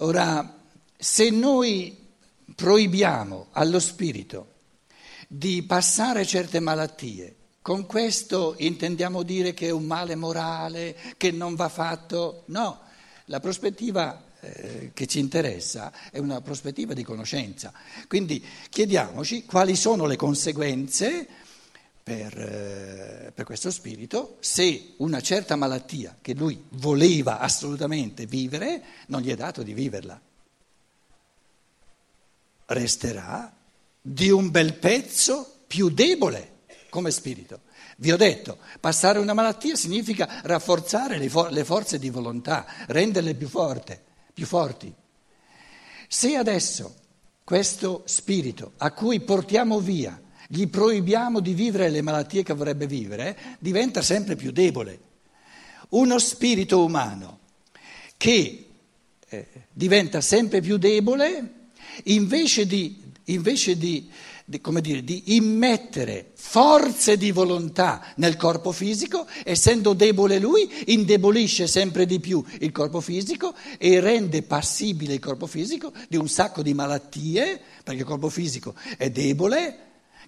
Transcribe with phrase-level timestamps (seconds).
[0.00, 0.58] Ora,
[0.94, 1.96] se noi
[2.54, 4.54] proibiamo allo spirito
[5.26, 11.54] di passare certe malattie, con questo intendiamo dire che è un male morale, che non
[11.54, 12.42] va fatto?
[12.48, 12.80] No,
[13.24, 17.72] la prospettiva eh, che ci interessa è una prospettiva di conoscenza.
[18.06, 21.26] Quindi chiediamoci quali sono le conseguenze
[22.06, 29.22] per, eh, per questo spirito se una certa malattia che lui voleva assolutamente vivere non
[29.22, 30.20] gli è dato di viverla.
[32.66, 33.52] Resterà
[34.00, 36.58] di un bel pezzo più debole
[36.90, 37.62] come spirito.
[37.96, 43.34] Vi ho detto, passare una malattia significa rafforzare le, for- le forze di volontà, renderle
[43.34, 44.00] più, forte,
[44.32, 44.94] più forti.
[46.06, 46.94] Se adesso
[47.42, 53.36] questo spirito a cui portiamo via, gli proibiamo di vivere le malattie che vorrebbe vivere,
[53.58, 55.00] diventa sempre più debole.
[55.90, 57.38] Uno spirito umano
[58.16, 58.68] che
[59.28, 61.68] eh, diventa sempre più debole,
[62.04, 64.10] invece di, invece di
[64.48, 72.06] di, dire, di immettere forze di volontà nel corpo fisico, essendo debole lui, indebolisce sempre
[72.06, 76.74] di più il corpo fisico e rende passibile il corpo fisico di un sacco di
[76.74, 79.78] malattie, perché il corpo fisico è debole,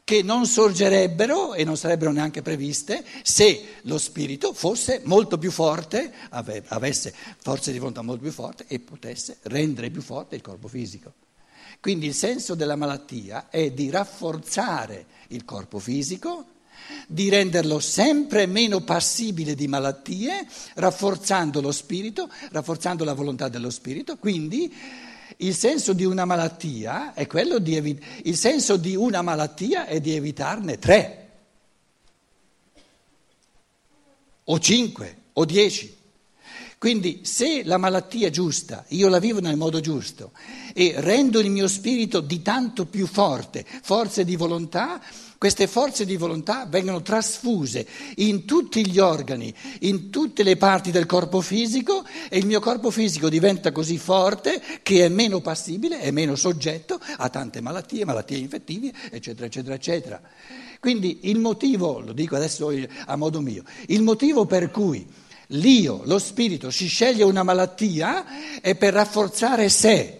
[0.08, 6.10] che non sorgerebbero e non sarebbero neanche previste se lo spirito fosse molto più forte,
[6.30, 11.12] avesse forze di volontà molto più forti e potesse rendere più forte il corpo fisico.
[11.78, 16.46] Quindi il senso della malattia è di rafforzare il corpo fisico,
[17.06, 24.16] di renderlo sempre meno passibile di malattie, rafforzando lo spirito, rafforzando la volontà dello spirito.
[24.16, 24.74] Quindi
[25.40, 30.00] il senso di una malattia è quello di, evi- il senso di una malattia è
[30.00, 31.28] di evitarne tre,
[34.44, 35.97] o cinque, o dieci.
[36.78, 40.30] Quindi se la malattia è giusta, io la vivo nel modo giusto
[40.72, 45.02] e rendo il mio spirito di tanto più forte, forze di volontà,
[45.38, 47.84] queste forze di volontà vengono trasfuse
[48.16, 52.92] in tutti gli organi, in tutte le parti del corpo fisico e il mio corpo
[52.92, 58.38] fisico diventa così forte che è meno passibile, è meno soggetto a tante malattie, malattie
[58.38, 60.22] infettive, eccetera, eccetera, eccetera.
[60.78, 62.72] Quindi il motivo, lo dico adesso
[63.06, 68.74] a modo mio, il motivo per cui l'io, lo spirito, si sceglie una malattia è
[68.74, 70.18] per rafforzare sé,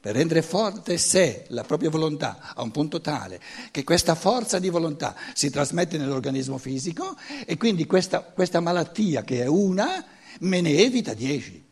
[0.00, 3.40] per rendere forte sé, la propria volontà, a un punto tale
[3.70, 9.42] che questa forza di volontà si trasmette nell'organismo fisico e quindi questa, questa malattia che
[9.42, 10.04] è una
[10.40, 11.66] me ne evita dieci.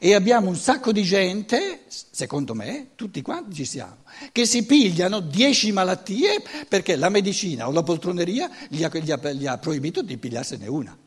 [0.00, 3.98] E abbiamo un sacco di gente, secondo me, tutti quanti ci siamo,
[4.32, 9.32] che si pigliano dieci malattie perché la medicina o la poltroneria gli ha, gli ha,
[9.32, 10.98] gli ha proibito di pigliarsene una.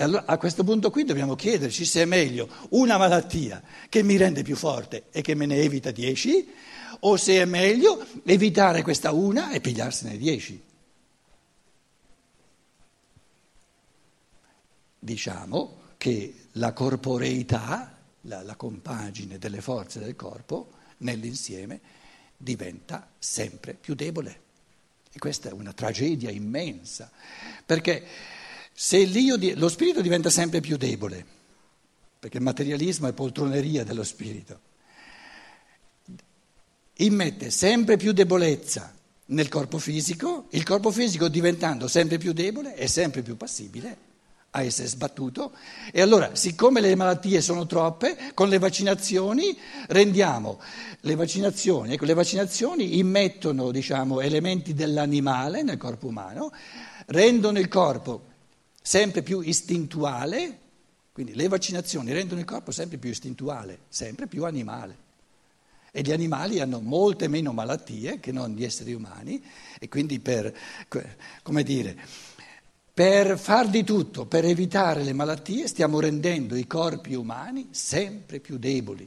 [0.00, 4.16] E allora a questo punto qui dobbiamo chiederci se è meglio una malattia che mi
[4.16, 6.48] rende più forte e che me ne evita dieci,
[7.00, 10.62] o se è meglio evitare questa una e pigliarsene dieci.
[15.00, 21.80] Diciamo che la corporeità, la, la compagine delle forze del corpo, nell'insieme,
[22.36, 24.42] diventa sempre più debole.
[25.12, 27.10] E questa è una tragedia immensa,
[27.66, 28.36] perché
[28.90, 31.24] l'io, lo spirito diventa sempre più debole,
[32.18, 34.60] perché il materialismo è poltroneria dello spirito,
[36.98, 38.94] immette sempre più debolezza
[39.26, 44.06] nel corpo fisico, il corpo fisico diventando sempre più debole è sempre più passibile
[44.50, 45.52] a essere sbattuto.
[45.92, 49.56] E allora siccome le malattie sono troppe con le vaccinazioni
[49.88, 50.60] rendiamo
[51.00, 56.52] le vaccinazioni, ecco le vaccinazioni immettono diciamo elementi dell'animale nel corpo umano,
[57.06, 58.27] rendono il corpo
[58.88, 60.58] sempre più istintuale,
[61.12, 64.96] quindi le vaccinazioni rendono il corpo sempre più istintuale, sempre più animale.
[65.92, 69.44] E gli animali hanno molte meno malattie che non gli esseri umani
[69.78, 70.56] e quindi per,
[71.42, 71.98] come dire,
[72.94, 78.56] per far di tutto, per evitare le malattie, stiamo rendendo i corpi umani sempre più
[78.56, 79.06] deboli.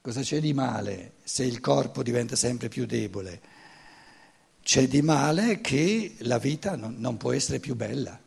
[0.00, 3.53] Cosa c'è di male se il corpo diventa sempre più debole?
[4.64, 8.18] C'è di male che la vita non, non può essere più bella,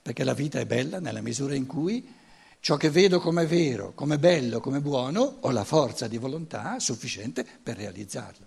[0.00, 2.02] perché la vita è bella nella misura in cui
[2.60, 7.44] ciò che vedo come vero, come bello, come buono, ho la forza di volontà sufficiente
[7.62, 8.46] per realizzarlo.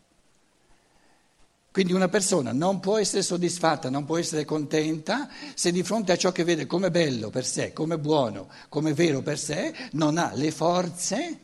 [1.69, 6.17] Quindi una persona non può essere soddisfatta, non può essere contenta se di fronte a
[6.17, 10.31] ciò che vede come bello per sé, come buono, come vero per sé, non ha
[10.33, 11.39] le forze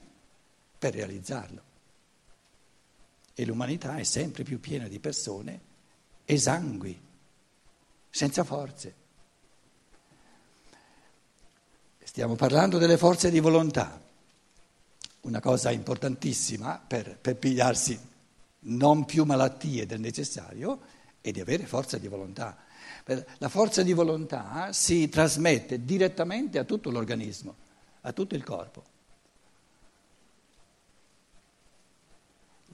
[0.79, 1.61] per realizzarlo
[3.33, 5.71] e l'umanità è sempre più piena di persone
[6.25, 6.99] esangui,
[8.09, 9.01] senza forze.
[12.03, 13.99] Stiamo parlando delle forze di volontà,
[15.21, 17.99] una cosa importantissima per, per pigliarsi
[18.65, 20.81] non più malattie del necessario
[21.21, 22.57] è di avere forza di volontà.
[23.37, 27.55] La forza di volontà si trasmette direttamente a tutto l'organismo,
[28.01, 28.91] a tutto il corpo.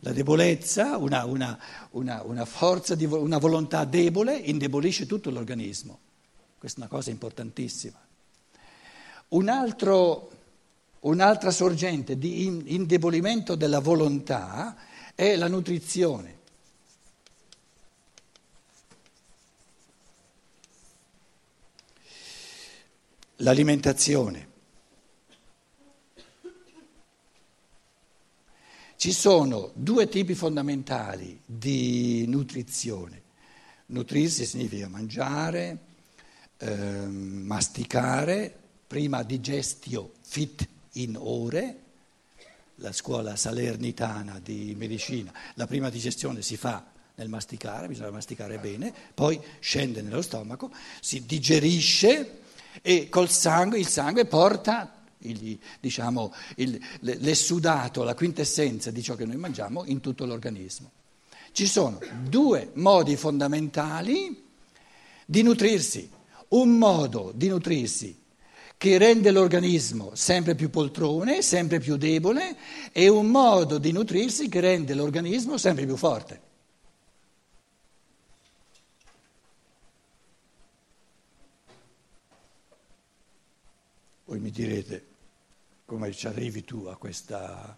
[0.02, 1.60] La debolezza, una, una,
[1.92, 6.00] una, una forza di, una volontà debole indebolisce tutto l'organismo.
[6.58, 8.00] Questa è una cosa importantissima.
[9.30, 10.32] Un altro,
[11.02, 14.76] un'altra sorgente di indebolimento della volontà
[15.16, 16.38] è la nutrizione.
[23.38, 24.49] L'alimentazione.
[29.00, 33.22] Ci sono due tipi fondamentali di nutrizione.
[33.86, 35.78] Nutrirsi significa mangiare,
[36.58, 38.54] eh, masticare,
[38.86, 41.80] prima digestio fit in ore,
[42.76, 46.86] la scuola salernitana di medicina, la prima digestione si fa
[47.16, 52.42] nel masticare, bisogna masticare bene, poi scende nello stomaco, si digerisce
[52.82, 59.26] e col sangue, il sangue porta il, diciamo, il, l'essudato, la quintessenza di ciò che
[59.26, 60.92] noi mangiamo in tutto l'organismo.
[61.52, 64.44] Ci sono due modi fondamentali
[65.26, 66.10] di nutrirsi.
[66.50, 68.18] Un modo di nutrirsi
[68.76, 72.56] che rende l'organismo sempre più poltrone, sempre più debole,
[72.92, 76.48] e un modo di nutrirsi che rende l'organismo sempre più forte.
[84.30, 85.08] Voi mi direte
[85.86, 87.76] come ci arrivi tu a questa...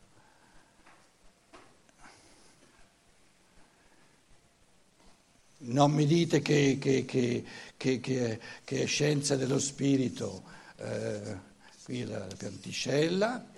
[5.59, 10.44] Non mi dite che, che, che, che è scienza dello spirito
[10.75, 11.39] eh,
[11.86, 13.50] qui la, la pianticella,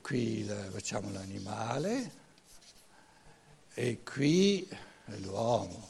[0.00, 2.12] qui la, facciamo l'animale
[3.74, 4.68] e qui
[5.20, 5.88] l'uomo.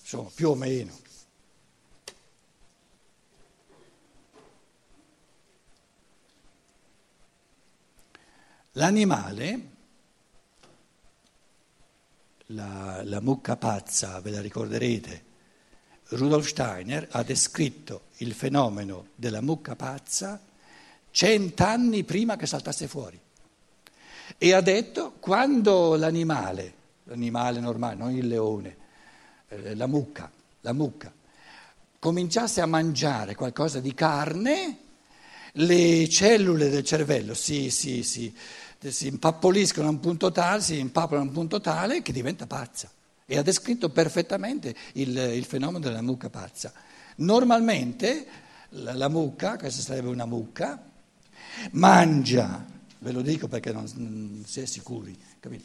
[0.00, 1.04] Insomma, più o meno.
[8.76, 9.60] L'animale,
[12.48, 15.24] la, la mucca pazza, ve la ricorderete,
[16.08, 20.38] Rudolf Steiner ha descritto il fenomeno della mucca pazza
[21.10, 23.18] cent'anni prima che saltasse fuori.
[24.36, 26.74] E ha detto quando l'animale,
[27.04, 28.76] l'animale normale, non il leone,
[29.48, 30.30] eh, la mucca,
[30.60, 31.10] la mucca,
[31.98, 34.80] cominciasse a mangiare qualcosa di carne,
[35.58, 38.34] le cellule del cervello si, si, si,
[38.80, 42.90] si impappoliscono a un punto tale, si impappolano a un punto tale che diventa pazza
[43.24, 46.72] e ha descritto perfettamente il, il fenomeno della mucca pazza.
[47.16, 48.26] Normalmente
[48.70, 50.80] la, la, mucca, questa sarebbe una mucca,
[51.72, 52.64] mangia,
[52.98, 55.64] ve lo dico perché non, non si è sicuri, capito?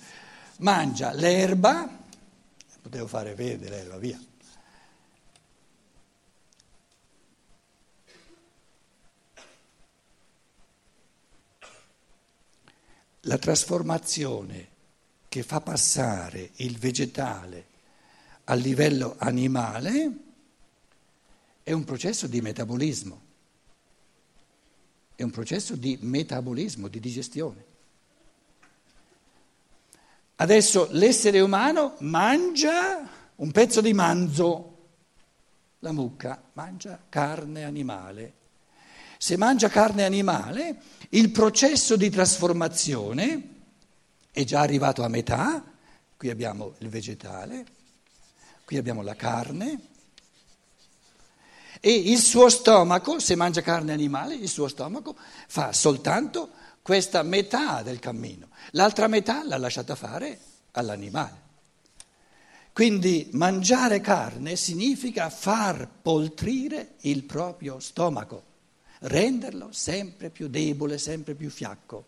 [0.57, 1.89] mangia l'erba,
[2.81, 4.19] potevo fare verde l'erba, via.
[13.21, 14.69] La trasformazione
[15.29, 17.67] che fa passare il vegetale
[18.45, 20.11] al livello animale
[21.63, 23.21] è un processo di metabolismo,
[25.15, 27.65] è un processo di metabolismo, di digestione.
[30.35, 34.77] Adesso l'essere umano mangia un pezzo di manzo,
[35.79, 38.33] la mucca mangia carne animale.
[39.23, 43.49] Se mangia carne animale, il processo di trasformazione
[44.31, 45.63] è già arrivato a metà,
[46.17, 47.65] qui abbiamo il vegetale,
[48.65, 49.79] qui abbiamo la carne.
[51.79, 55.15] E il suo stomaco, se mangia carne animale, il suo stomaco
[55.47, 56.49] fa soltanto
[56.81, 60.39] questa metà del cammino, l'altra metà l'ha lasciata fare
[60.71, 61.41] all'animale.
[62.73, 68.49] Quindi mangiare carne significa far poltrire il proprio stomaco,
[69.01, 72.05] renderlo sempre più debole, sempre più fiacco.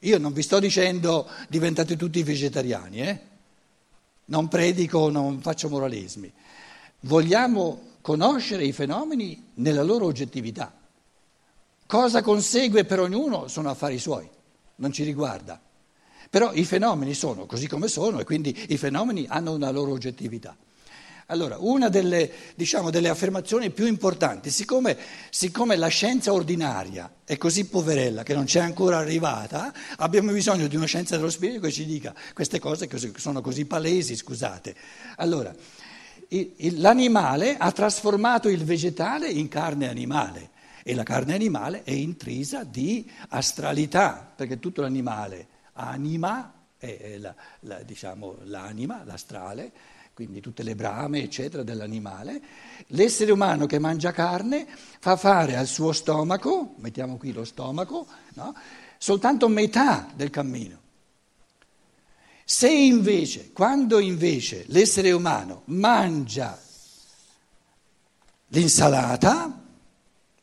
[0.00, 3.20] Io non vi sto dicendo diventate tutti vegetariani, eh?
[4.26, 6.32] non predico, non faccio moralismi.
[7.00, 10.72] Vogliamo conoscere i fenomeni nella loro oggettività.
[11.86, 14.28] Cosa consegue per ognuno sono affari suoi,
[14.76, 15.60] non ci riguarda.
[16.30, 20.56] Però i fenomeni sono così come sono e quindi i fenomeni hanno una loro oggettività.
[21.30, 24.96] Allora, una delle, diciamo, delle affermazioni più importanti, siccome,
[25.30, 30.74] siccome, la scienza ordinaria è così poverella che non c'è ancora arrivata, abbiamo bisogno di
[30.74, 34.74] una scienza dello spirito che ci dica queste cose che sono così palesi, scusate.
[35.18, 35.54] Allora,
[36.72, 40.50] l'animale ha trasformato il vegetale in carne animale
[40.82, 47.82] e la carne animale è intrisa di astralità, perché tutto l'animale anima, è la, la,
[47.84, 49.70] diciamo, l'anima, l'astrale,
[50.14, 52.40] quindi tutte le brame, eccetera, dell'animale.
[52.88, 54.66] L'essere umano che mangia carne
[55.00, 58.54] fa fare al suo stomaco, mettiamo qui lo stomaco, no?
[58.98, 60.78] soltanto metà del cammino.
[62.44, 66.60] Se invece, quando invece l'essere umano mangia
[68.48, 69.62] l'insalata,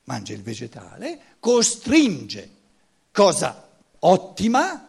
[0.05, 2.49] mangia il vegetale, costringe,
[3.11, 3.67] cosa
[3.99, 4.86] ottima,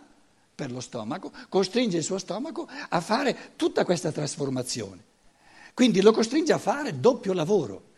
[0.59, 5.05] per lo stomaco, costringe il suo stomaco a fare tutta questa trasformazione.
[5.73, 7.91] Quindi lo costringe a fare doppio lavoro.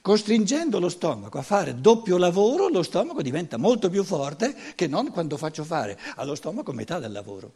[0.00, 5.10] Costringendo lo stomaco a fare doppio lavoro, lo stomaco diventa molto più forte che non
[5.10, 7.52] quando faccio fare allo stomaco metà del lavoro.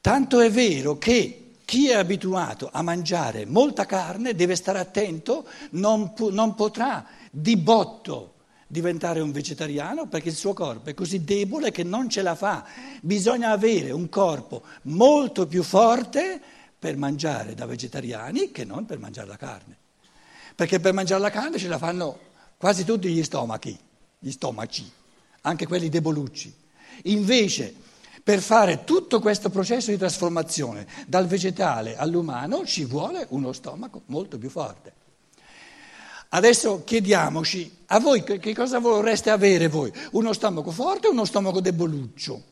[0.00, 6.14] Tanto è vero che chi è abituato a mangiare molta carne deve stare attento, non,
[6.30, 8.35] non potrà di botto
[8.66, 12.64] diventare un vegetariano perché il suo corpo è così debole che non ce la fa.
[13.00, 16.40] Bisogna avere un corpo molto più forte
[16.78, 19.76] per mangiare da vegetariani che non per mangiare la carne.
[20.54, 22.18] Perché per mangiare la carne ce la fanno
[22.56, 23.78] quasi tutti gli stomachi,
[24.18, 24.90] gli stomaci,
[25.42, 26.54] anche quelli debolucci.
[27.04, 27.74] Invece,
[28.22, 34.38] per fare tutto questo processo di trasformazione dal vegetale all'umano ci vuole uno stomaco molto
[34.38, 34.95] più forte.
[36.36, 39.90] Adesso chiediamoci, a voi che cosa vorreste avere voi?
[40.12, 42.42] Uno stomaco forte o uno stomaco deboluccio?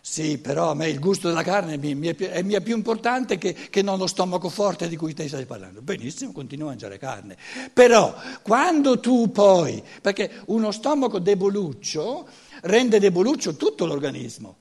[0.00, 2.60] Sì, però a me il gusto della carne mi, mi è, più, è, mi è,
[2.60, 5.80] più importante che, che, non lo stomaco forte di cui te stai parlando.
[5.80, 7.36] Benissimo, continua a mangiare carne.
[7.72, 12.26] Però quando tu poi, perché uno stomaco deboluccio
[12.62, 14.56] rende deboluccio tutto l'organismo,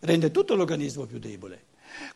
[0.00, 1.65] rende tutto l'organismo più debole.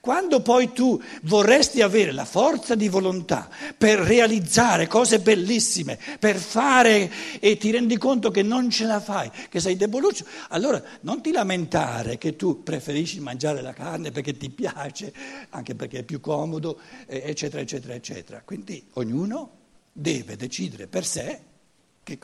[0.00, 7.10] Quando poi tu vorresti avere la forza di volontà per realizzare cose bellissime, per fare
[7.38, 11.32] e ti rendi conto che non ce la fai, che sei deboluccio, allora non ti
[11.32, 15.12] lamentare che tu preferisci mangiare la carne perché ti piace,
[15.50, 18.42] anche perché è più comodo, eccetera, eccetera, eccetera.
[18.44, 19.58] Quindi ognuno
[19.92, 21.40] deve decidere per sé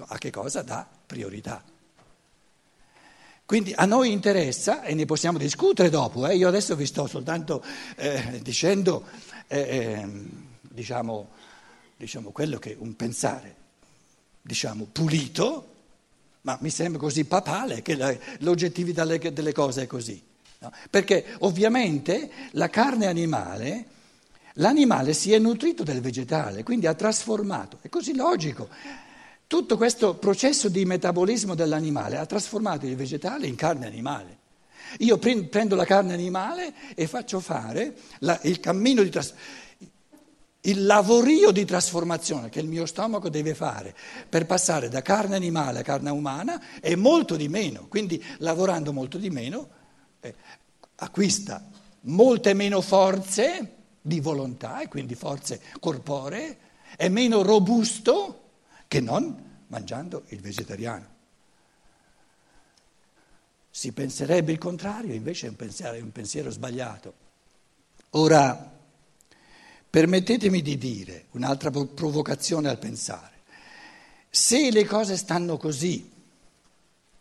[0.06, 1.62] a che cosa dà priorità.
[3.46, 7.62] Quindi a noi interessa, e ne possiamo discutere dopo, eh, io adesso vi sto soltanto
[7.94, 9.06] eh, dicendo
[9.46, 11.28] eh, ehm, diciamo,
[11.96, 13.54] diciamo, quello che un pensare
[14.42, 15.74] diciamo, pulito,
[16.40, 20.20] ma mi sembra così papale che la, l'oggettività delle cose è così.
[20.58, 20.72] No?
[20.90, 23.84] Perché ovviamente la carne animale,
[24.54, 28.68] l'animale si è nutrito del vegetale, quindi ha trasformato, è così logico.
[29.46, 34.38] Tutto questo processo di metabolismo dell'animale ha trasformato il vegetale in carne animale.
[34.98, 39.64] Io prendo la carne animale e faccio fare la, il cammino di trasformazione
[40.66, 43.94] il lavorio di trasformazione che il mio stomaco deve fare
[44.28, 49.16] per passare da carne animale a carne umana è molto di meno, quindi lavorando molto
[49.16, 49.68] di meno
[50.18, 50.34] eh,
[50.96, 51.64] acquista
[52.06, 56.58] molte meno forze di volontà e quindi forze corporee,
[56.96, 58.45] è meno robusto
[58.88, 61.14] che non mangiando il vegetariano.
[63.71, 67.25] Si penserebbe il contrario, invece è un pensiero, è un pensiero sbagliato.
[68.11, 68.73] Ora,
[69.88, 73.35] permettetemi di dire un'altra provocazione al pensare.
[74.31, 76.11] Se le cose stanno così,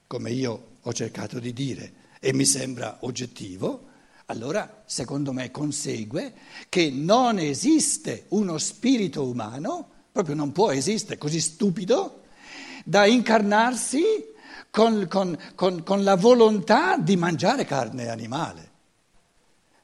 [0.08, 3.88] come io ho cercato di dire, e mi sembra oggettivo,
[4.28, 6.34] allora secondo me consegue
[6.70, 12.22] che non esiste uno spirito umano proprio non può esistere, così stupido,
[12.86, 14.02] da incarnarsi
[14.72, 18.70] con, con, con, con la volontà di mangiare carne animale.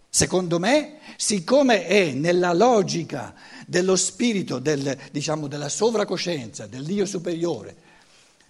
[0.07, 3.33] Secondo me, siccome è nella logica
[3.67, 7.75] dello spirito, del, diciamo, della sovracoscienza, dell'io superiore,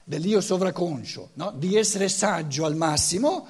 [0.04, 1.52] dell'io sovraconscio, no?
[1.58, 3.48] di essere saggio al massimo,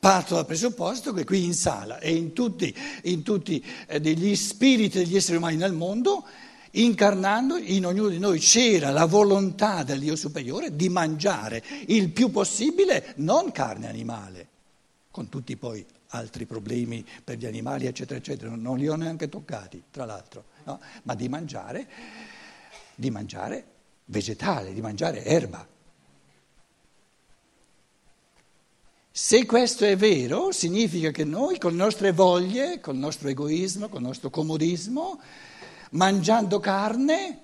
[0.00, 4.98] parto dal presupposto che qui in sala e in tutti, in tutti eh, gli spiriti
[4.98, 6.26] degli esseri umani nel mondo
[6.72, 13.14] incarnando in ognuno di noi c'era la volontà dell'io superiore di mangiare il più possibile
[13.16, 14.48] non carne animale,
[15.10, 19.84] con tutti poi altri problemi per gli animali, eccetera, eccetera, non li ho neanche toccati,
[19.90, 20.80] tra l'altro, no?
[21.02, 21.88] ma di mangiare,
[22.94, 23.64] di mangiare
[24.06, 25.66] vegetale, di mangiare erba.
[29.10, 33.88] Se questo è vero, significa che noi con le nostre voglie, con il nostro egoismo,
[33.88, 35.20] con il nostro comodismo,
[35.90, 37.42] mangiando carne,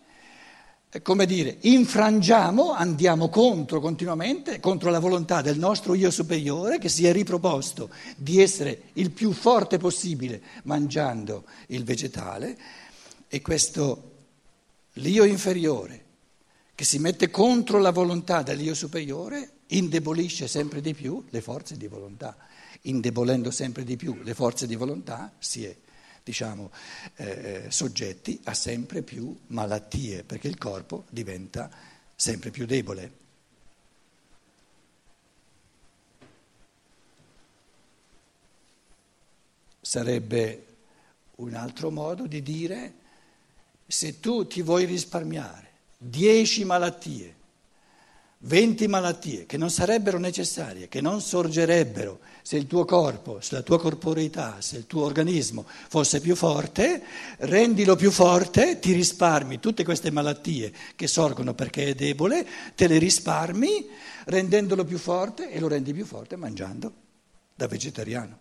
[1.02, 7.06] come dire, infrangiamo, andiamo contro continuamente, contro la volontà del nostro io superiore che si
[7.06, 12.56] è riproposto di essere il più forte possibile mangiando il vegetale
[13.28, 14.12] e questo
[14.94, 16.02] l'io inferiore
[16.74, 21.86] che si mette contro la volontà dell'io superiore indebolisce sempre di più le forze di
[21.86, 22.36] volontà.
[22.82, 25.74] Indebolendo sempre di più le forze di volontà si è
[26.24, 26.72] diciamo,
[27.16, 31.70] eh, soggetti a sempre più malattie, perché il corpo diventa
[32.16, 33.22] sempre più debole.
[39.80, 40.66] Sarebbe
[41.36, 42.94] un altro modo di dire
[43.86, 47.42] se tu ti vuoi risparmiare dieci malattie
[48.46, 53.62] 20 malattie che non sarebbero necessarie, che non sorgerebbero se il tuo corpo, se la
[53.62, 57.02] tua corporeità, se il tuo organismo fosse più forte,
[57.38, 62.98] rendilo più forte, ti risparmi tutte queste malattie che sorgono perché è debole, te le
[62.98, 63.88] risparmi
[64.26, 66.92] rendendolo più forte e lo rendi più forte mangiando
[67.54, 68.38] da vegetariano.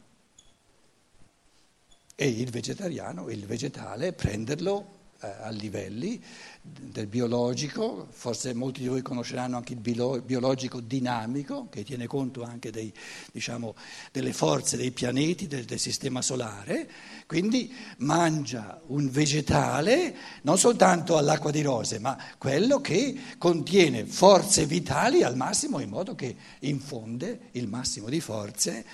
[2.15, 6.22] E il vegetariano, il vegetale, prenderlo a livelli
[6.62, 12.72] del biologico, forse molti di voi conosceranno anche il biologico dinamico, che tiene conto anche
[12.72, 12.94] dei,
[13.32, 13.75] diciamo,
[14.12, 16.89] delle forze dei pianeti del, del, sistema solare,
[17.25, 25.24] quindi mangia un vegetale non soltanto all'acqua di rose, ma quello che contiene forze vitali
[25.24, 28.86] al massimo, in modo che infonde il massimo di forze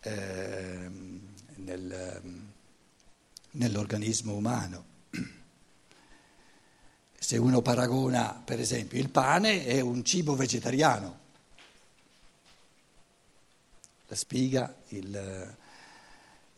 [0.00, 0.90] eh,
[1.56, 2.22] nel,
[3.52, 4.96] nell'organismo umano.
[7.28, 11.18] Se uno paragona, per esempio, il pane è un cibo vegetariano,
[14.06, 15.56] la spiga, il,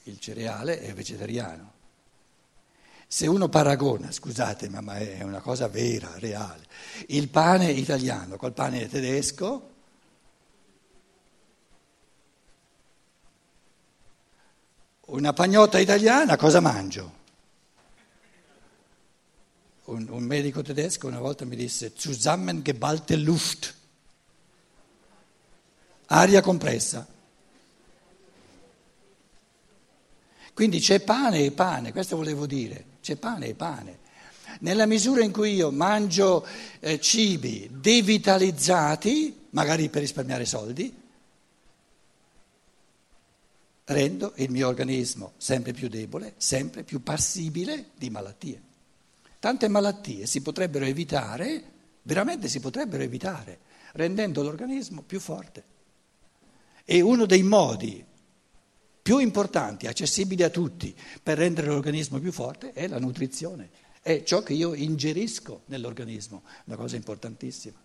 [0.04, 1.72] il cereale è vegetariano.
[3.04, 6.64] Se uno paragona, scusate, ma è una cosa vera, reale,
[7.08, 9.70] il pane italiano col pane tedesco,
[15.06, 17.19] una pagnotta italiana cosa mangio?
[19.90, 23.74] Un, un medico tedesco una volta mi disse zusammengeballte Luft,
[26.06, 27.06] aria compressa.
[30.52, 33.98] Quindi c'è pane e pane, questo volevo dire, c'è pane e pane.
[34.60, 36.46] Nella misura in cui io mangio
[36.80, 40.94] eh, cibi devitalizzati, magari per risparmiare soldi,
[43.84, 48.68] rendo il mio organismo sempre più debole, sempre più passibile di malattie.
[49.40, 51.64] Tante malattie si potrebbero evitare,
[52.02, 53.60] veramente si potrebbero evitare,
[53.92, 55.64] rendendo l'organismo più forte.
[56.84, 58.04] E uno dei modi
[59.00, 63.70] più importanti, accessibili a tutti, per rendere l'organismo più forte è la nutrizione,
[64.02, 67.78] è ciò che io ingerisco nell'organismo, una cosa importantissima.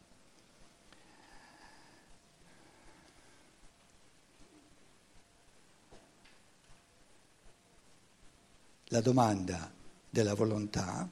[8.89, 9.73] La domanda
[10.09, 11.09] della volontà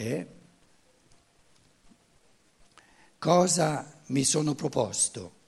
[0.00, 0.26] è
[3.18, 5.38] cosa mi sono proposto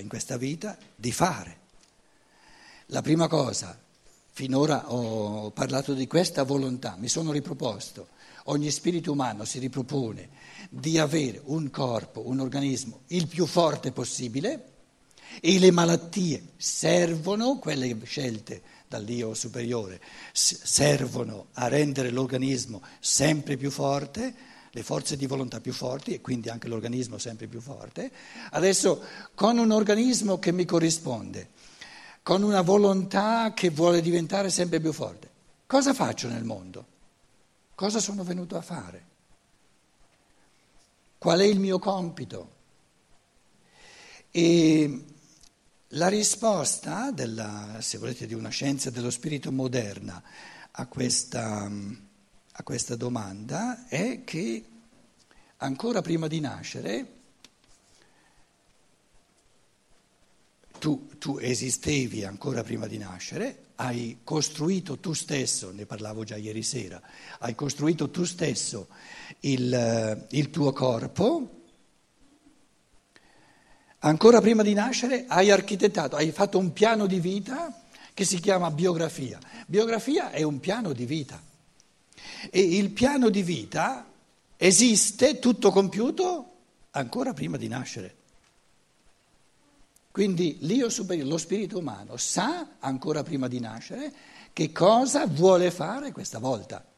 [0.00, 1.58] in questa vita di fare.
[2.86, 3.78] La prima cosa,
[4.32, 8.08] finora ho parlato di questa volontà, mi sono riproposto,
[8.46, 10.30] ogni spirito umano si ripropone
[10.68, 14.69] di avere un corpo, un organismo il più forte possibile
[15.40, 20.00] e le malattie servono, quelle scelte dall'io superiore,
[20.32, 24.34] servono a rendere l'organismo sempre più forte,
[24.72, 28.10] le forze di volontà più forti e quindi anche l'organismo sempre più forte.
[28.50, 29.02] Adesso
[29.34, 31.50] con un organismo che mi corrisponde,
[32.22, 35.30] con una volontà che vuole diventare sempre più forte,
[35.66, 36.86] cosa faccio nel mondo?
[37.74, 39.06] Cosa sono venuto a fare?
[41.16, 42.58] Qual è il mio compito?
[44.30, 45.04] E
[45.94, 50.22] la risposta, della, se volete, di una scienza dello spirito moderna
[50.72, 51.68] a questa,
[52.52, 54.64] a questa domanda è che
[55.56, 57.18] ancora prima di nascere
[60.78, 66.62] tu, tu, esistevi ancora prima di nascere, hai costruito tu stesso, ne parlavo già ieri
[66.62, 67.02] sera,
[67.40, 68.88] hai costruito tu stesso
[69.40, 71.59] il, il tuo corpo
[74.02, 77.82] Ancora prima di nascere hai architettato, hai fatto un piano di vita
[78.14, 79.38] che si chiama biografia.
[79.66, 81.40] Biografia è un piano di vita
[82.50, 84.06] e il piano di vita
[84.56, 86.52] esiste tutto compiuto
[86.92, 88.16] ancora prima di nascere.
[90.10, 94.12] Quindi l'io superiore, lo spirito umano, sa ancora prima di nascere
[94.52, 96.89] che cosa vuole fare questa volta.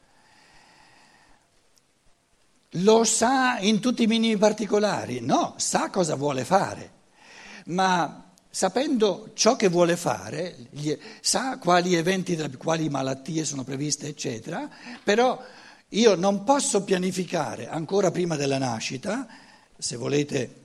[2.77, 6.91] Lo sa in tutti i minimi particolari, no, sa cosa vuole fare,
[7.65, 10.67] ma sapendo ciò che vuole fare,
[11.21, 14.69] sa quali eventi, quali malattie sono previste, eccetera,
[15.03, 15.41] però
[15.89, 19.27] io non posso pianificare ancora prima della nascita,
[19.77, 20.61] se volete,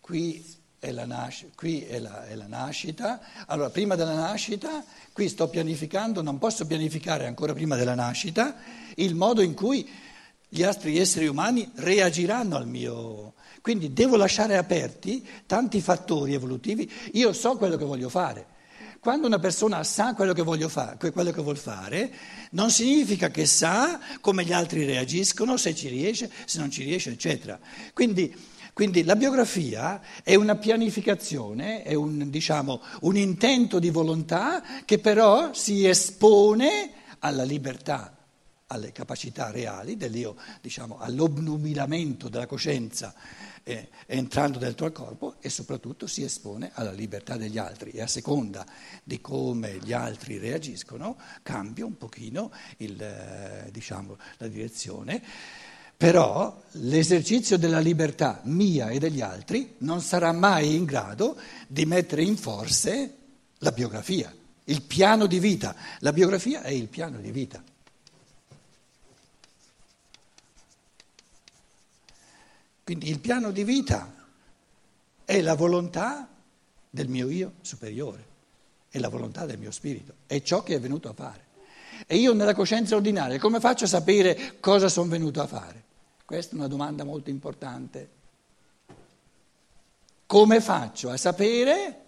[0.00, 0.44] qui
[0.78, 5.48] è la, nas- qui è la, è la nascita, allora prima della nascita, qui sto
[5.48, 8.56] pianificando, non posso pianificare ancora prima della nascita
[8.96, 9.88] il modo in cui
[10.54, 13.32] gli altri esseri umani reagiranno al mio...
[13.62, 18.46] Quindi devo lasciare aperti tanti fattori evolutivi, io so quello che voglio fare.
[19.00, 22.12] Quando una persona sa quello che, fa- quello che vuol fare,
[22.50, 27.12] non significa che sa come gli altri reagiscono, se ci riesce, se non ci riesce,
[27.12, 27.58] eccetera.
[27.94, 28.36] Quindi,
[28.74, 35.54] quindi la biografia è una pianificazione, è un, diciamo, un intento di volontà che però
[35.54, 38.16] si espone alla libertà
[38.72, 43.14] alle capacità reali dell'io, diciamo, all'obnubilamento della coscienza
[43.64, 48.06] eh, entrando dentro al corpo e soprattutto si espone alla libertà degli altri e a
[48.06, 48.66] seconda
[49.04, 55.22] di come gli altri reagiscono cambia un pochino il, eh, diciamo, la direzione.
[55.96, 62.24] Però l'esercizio della libertà mia e degli altri non sarà mai in grado di mettere
[62.24, 63.18] in forse
[63.58, 65.76] la biografia, il piano di vita.
[66.00, 67.62] La biografia è il piano di vita.
[72.84, 74.12] Quindi il piano di vita
[75.24, 76.28] è la volontà
[76.90, 78.26] del mio io superiore,
[78.88, 81.50] è la volontà del mio spirito, è ciò che è venuto a fare.
[82.06, 85.84] E io nella coscienza ordinaria come faccio a sapere cosa sono venuto a fare?
[86.24, 88.20] Questa è una domanda molto importante.
[90.26, 92.00] Come faccio a sapere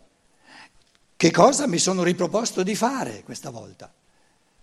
[1.17, 3.93] che cosa mi sono riproposto di fare questa volta?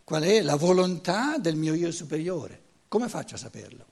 [0.04, 2.60] Qual è la volontà del mio io superiore?
[2.88, 3.86] Come faccio a saperlo?